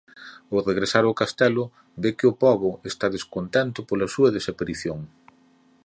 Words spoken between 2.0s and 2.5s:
ve que o